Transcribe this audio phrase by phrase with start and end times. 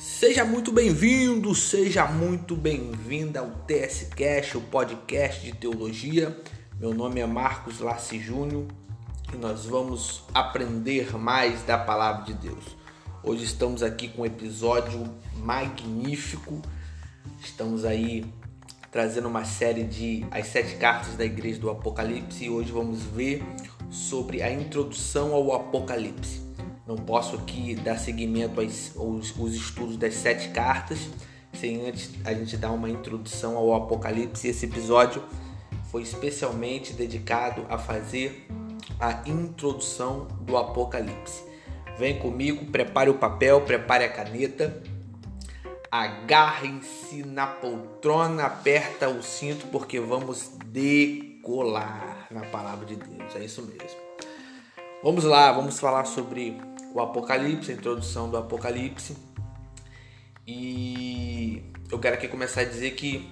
[0.00, 6.34] Seja muito bem-vindo, seja muito bem-vinda ao TS Cash, o podcast de teologia.
[6.78, 8.64] Meu nome é Marcos Lassi Júnior
[9.30, 12.64] e nós vamos aprender mais da palavra de Deus.
[13.22, 16.62] Hoje estamos aqui com um episódio magnífico.
[17.44, 18.24] Estamos aí
[18.90, 23.42] trazendo uma série de as sete cartas da igreja do Apocalipse e hoje vamos ver
[23.90, 26.49] sobre a introdução ao Apocalipse.
[26.90, 30.98] Não posso aqui dar seguimento aos, aos, aos estudos das sete cartas
[31.52, 34.48] sem antes a gente dar uma introdução ao Apocalipse.
[34.48, 35.22] Esse episódio
[35.84, 38.44] foi especialmente dedicado a fazer
[38.98, 41.44] a introdução do Apocalipse.
[41.96, 44.82] Vem comigo, prepare o papel, prepare a caneta,
[45.92, 53.36] agarrem-se na poltrona, aperta o cinto porque vamos decolar na palavra de Deus.
[53.36, 54.10] É isso mesmo.
[55.04, 56.60] Vamos lá, vamos falar sobre
[56.92, 59.16] o Apocalipse, a introdução do Apocalipse.
[60.46, 63.30] E eu quero aqui começar a dizer que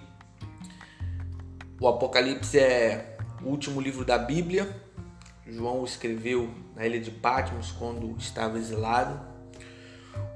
[1.81, 4.69] o Apocalipse é o último livro da Bíblia.
[5.47, 9.19] João escreveu na ilha de Patmos quando estava exilado.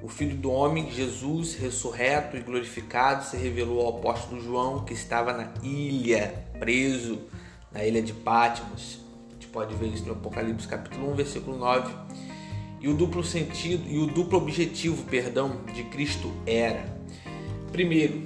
[0.00, 5.32] O Filho do Homem, Jesus, ressurreto e glorificado, se revelou ao apóstolo João que estava
[5.32, 7.20] na ilha, preso
[7.70, 9.00] na ilha de Patmos.
[9.28, 12.31] A gente pode ver isso no Apocalipse capítulo 1, versículo 9
[12.82, 16.84] e o duplo sentido e o duplo objetivo, perdão, de Cristo era:
[17.70, 18.24] primeiro,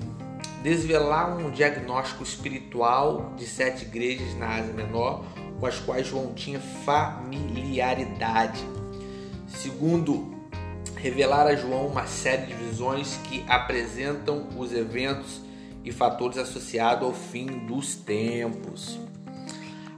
[0.63, 5.25] desvelar um diagnóstico espiritual de sete igrejas na Ásia Menor
[5.61, 8.65] com as quais João tinha familiaridade.
[9.47, 10.35] Segundo,
[10.97, 15.41] revelar a João uma série de visões que apresentam os eventos
[15.85, 18.99] e fatores associados ao fim dos tempos.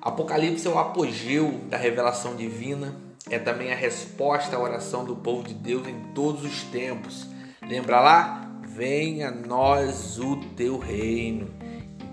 [0.02, 5.46] Apocalipse é o apogeu da revelação divina é também a resposta à oração do povo
[5.46, 7.26] de Deus em todos os tempos.
[7.62, 8.50] Lembra lá?
[8.66, 11.48] Venha a nós o teu reino.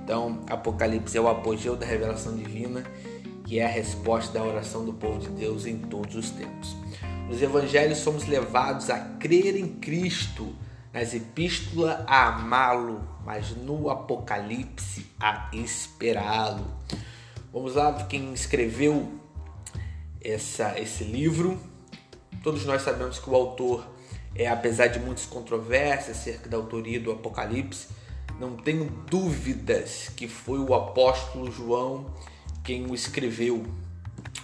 [0.04, 2.84] Então, Apocalipse é o apogeu da revelação divina,
[3.46, 6.76] que é a resposta da oração do povo de Deus em todos os tempos.
[7.28, 10.56] Nos evangelhos somos levados a crer em Cristo,
[10.94, 16.68] nas epístolas a amá-lo, mas no Apocalipse a esperá-lo.
[17.52, 19.25] Vamos lá, quem escreveu
[20.26, 21.60] essa, esse livro.
[22.44, 23.88] Todos nós sabemos que o autor,
[24.36, 27.88] é, apesar de muitas controvérsias acerca da autoria do Apocalipse,
[28.40, 32.14] não tenho dúvidas que foi o apóstolo João
[32.64, 33.64] quem o escreveu.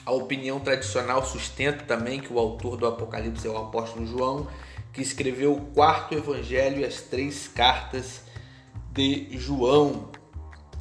[0.06, 4.48] A opinião tradicional sustenta também que o autor do Apocalipse é o apóstolo João,
[4.94, 8.22] que escreveu o quarto evangelho e as três cartas
[8.92, 10.10] de João.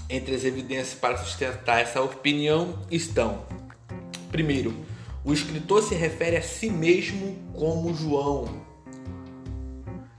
[0.09, 3.45] Entre as evidências para sustentar essa opinião estão,
[4.31, 4.75] primeiro,
[5.25, 8.49] o escritor se refere a si mesmo como João.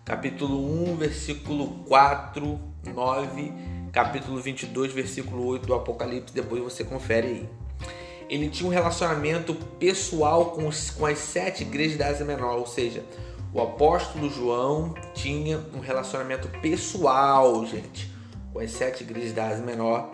[0.06, 2.60] Capítulo 1, versículo 4,
[2.94, 3.54] 9,
[3.92, 7.50] capítulo 22, versículo 8 do Apocalipse, depois você confere aí.
[8.30, 12.68] Ele tinha um relacionamento pessoal com, os, com as sete igrejas da Ásia Menor, ou
[12.68, 13.04] seja,
[13.54, 18.10] o apóstolo João tinha um relacionamento pessoal, gente,
[18.54, 20.12] com as sete igrejas da Ásia Menor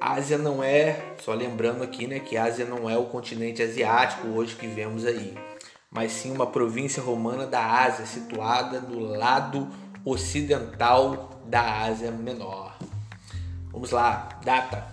[0.00, 4.54] Ásia não é, só lembrando aqui, né, que Ásia não é o continente asiático hoje
[4.54, 5.36] que vemos aí,
[5.90, 9.68] mas sim uma província romana da Ásia, situada no lado
[10.04, 12.76] ocidental da Ásia Menor.
[13.72, 14.86] Vamos lá, data.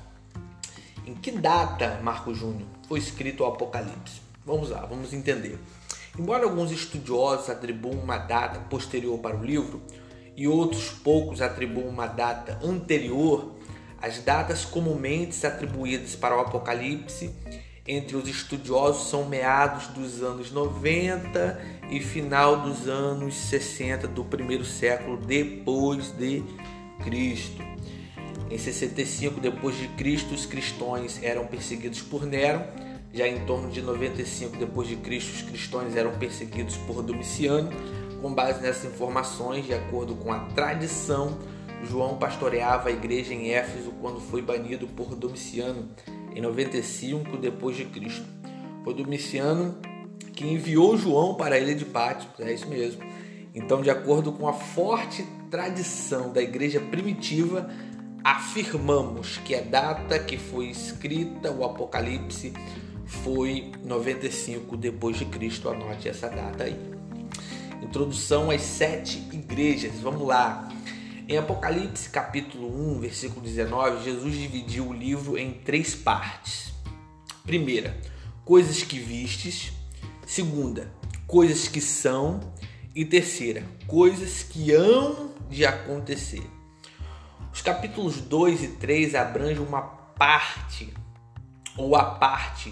[1.05, 4.21] Em que data, Marco Júnior, foi escrito o Apocalipse?
[4.43, 5.59] Vamos lá, vamos entender.
[6.17, 9.81] Embora alguns estudiosos atribuam uma data posterior para o livro
[10.35, 13.54] e outros poucos atribuam uma data anterior,
[14.01, 17.33] as datas comumente atribuídas para o Apocalipse
[17.87, 21.61] entre os estudiosos são meados dos anos 90
[21.91, 26.43] e final dos anos 60 do primeiro século depois de
[27.03, 27.63] Cristo.
[28.49, 32.63] Em 65 depois de Cristo, os cristãos eram perseguidos por Nero.
[33.13, 37.69] Já em torno de 95 depois de Cristo, os cristãos eram perseguidos por Domiciano.
[38.19, 41.37] Com base nessas informações, de acordo com a tradição,
[41.85, 45.89] João pastoreava a igreja em Éfeso quando foi banido por Domiciano
[46.35, 48.25] em 95 depois de Cristo.
[48.83, 49.77] Foi Domiciano
[50.33, 53.01] que enviou João para a ilha de Patmos, é isso mesmo.
[53.53, 57.69] Então, de acordo com a forte tradição da igreja primitiva,
[58.21, 62.51] afirmamos que a data que foi escrita o Apocalipse
[63.05, 65.69] foi 95 depois de Cristo.
[65.69, 66.77] Anote essa data aí.
[67.81, 69.93] Introdução às sete igrejas.
[70.01, 70.67] Vamos lá.
[71.27, 72.67] Em Apocalipse capítulo
[72.97, 76.71] 1, versículo 19, Jesus dividiu o livro em três partes.
[77.43, 77.99] Primeira,
[78.43, 79.73] coisas que vistes.
[80.27, 80.91] Segunda,
[81.25, 82.53] coisas que são.
[82.93, 86.43] E terceira, coisas que hão de acontecer.
[87.51, 90.93] Os capítulos 2 e 3 abrangem uma parte,
[91.75, 92.71] ou a parte,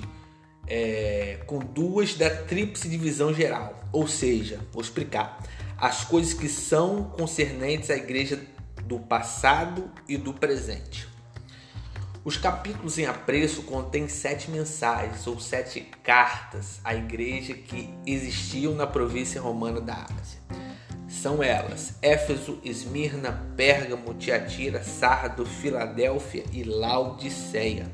[0.67, 3.83] é, com duas da tríplice divisão geral.
[3.91, 5.41] Ou seja, vou explicar.
[5.83, 8.39] As coisas que são concernentes à igreja
[8.85, 11.09] do passado e do presente.
[12.23, 18.87] Os capítulos em apreço contêm sete mensagens ou sete cartas à igreja que existiam na
[18.87, 20.39] província romana da Ásia.
[21.09, 27.91] São elas Éfeso, Esmirna, Pérgamo, Tiatira, Sardo, Filadélfia e Laodiceia.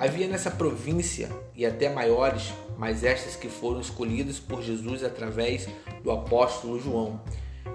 [0.00, 5.68] Havia nessa província, e até maiores, mas estas que foram escolhidas por Jesus através
[6.02, 7.20] do apóstolo João,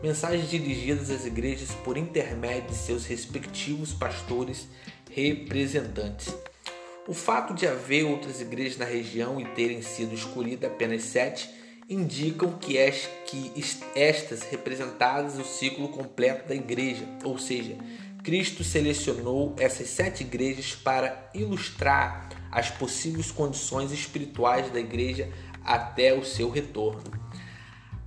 [0.01, 4.67] mensagens dirigidas às igrejas por intermédio de seus respectivos pastores
[5.11, 6.35] representantes.
[7.07, 11.47] O fato de haver outras igrejas na região e terem sido escolhidas apenas sete
[11.87, 12.75] indicam que,
[13.95, 17.77] estas representadas o ciclo completo da igreja, ou seja,
[18.25, 25.31] Cristo selecionou essas sete igrejas para ilustrar as possíveis condições espirituais da igreja
[25.63, 27.03] até o seu retorno.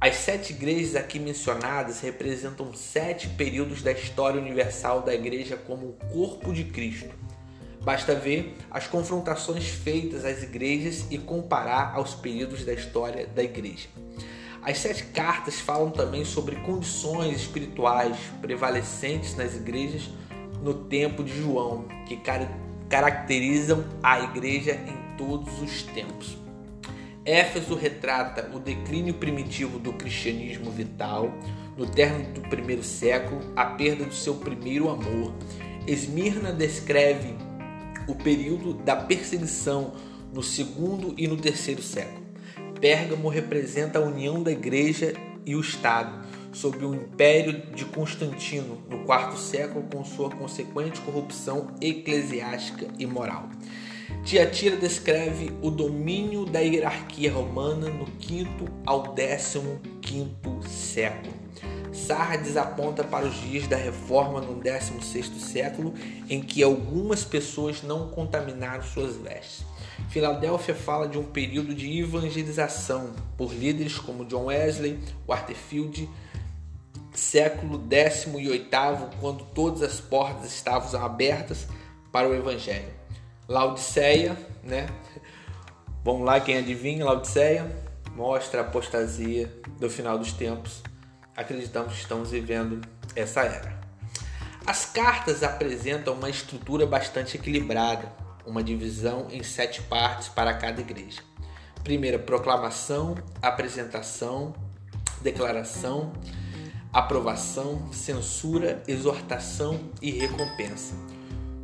[0.00, 5.98] As sete igrejas aqui mencionadas representam sete períodos da história universal da igreja como o
[6.12, 7.14] corpo de Cristo.
[7.80, 13.88] Basta ver as confrontações feitas às igrejas e comparar aos períodos da história da igreja.
[14.68, 20.10] As sete cartas falam também sobre condições espirituais prevalecentes nas igrejas
[20.62, 22.20] no tempo de João, que
[22.86, 26.36] caracterizam a igreja em todos os tempos.
[27.24, 31.32] Éfeso retrata o declínio primitivo do cristianismo vital,
[31.74, 35.32] no término do primeiro século, a perda do seu primeiro amor.
[35.86, 37.34] Esmirna descreve
[38.06, 39.94] o período da perseguição
[40.30, 42.27] no segundo e no terceiro século.
[42.80, 45.14] Pérgamo representa a união da igreja
[45.44, 51.69] e o Estado sob o império de Constantino no quarto século, com sua consequente corrupção
[51.80, 53.48] eclesiástica e moral.
[54.25, 61.32] Tiatira descreve o domínio da hierarquia romana no quinto ao décimo quinto século.
[61.92, 65.94] Sardes aponta para os dias da reforma no 16 século,
[66.28, 69.64] em que algumas pessoas não contaminaram suas vestes.
[70.08, 76.08] Filadélfia fala de um período de evangelização por líderes como John Wesley, Waterfield,
[77.12, 81.66] século décimo e oitavo, quando todas as portas estavam abertas
[82.10, 82.90] para o evangelho.
[83.46, 84.88] Laodiceia, né?
[86.02, 87.04] Vamos lá, quem adivinha?
[87.04, 87.70] Laodiceia
[88.14, 90.82] mostra a apostasia do final dos tempos.
[91.37, 92.81] Acreditamos que estamos vivendo
[93.14, 93.78] essa era.
[94.66, 98.12] As cartas apresentam uma estrutura bastante equilibrada,
[98.48, 101.20] uma divisão em sete partes para cada igreja.
[101.84, 104.54] Primeira, proclamação, apresentação,
[105.20, 106.12] declaração,
[106.92, 110.94] aprovação, censura, exortação e recompensa.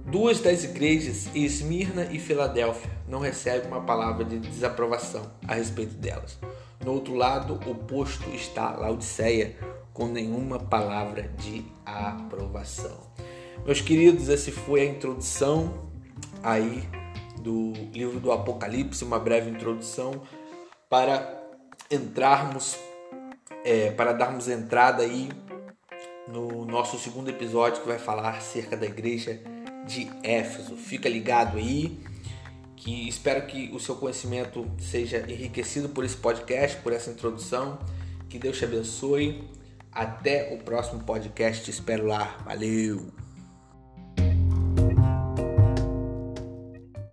[0.06, 6.38] Duas das igrejas, Esmirna e Filadélfia, não recebem uma palavra de desaprovação a respeito delas.
[6.84, 9.56] No outro lado oposto está Laodiceia,
[9.94, 12.98] com nenhuma palavra de aprovação.
[13.64, 15.88] Meus queridos, essa foi a introdução
[16.44, 16.87] aí
[17.41, 20.23] do livro do Apocalipse, uma breve introdução
[20.88, 21.43] para
[21.91, 22.78] entrarmos,
[23.64, 25.28] é, para darmos entrada aí
[26.28, 29.40] no nosso segundo episódio que vai falar acerca da igreja
[29.87, 30.76] de Éfeso.
[30.76, 31.99] Fica ligado aí,
[32.76, 37.78] que espero que o seu conhecimento seja enriquecido por esse podcast, por essa introdução.
[38.28, 39.49] Que Deus te abençoe.
[39.92, 41.64] Até o próximo podcast.
[41.64, 42.37] Te espero lá.
[42.45, 43.24] Valeu!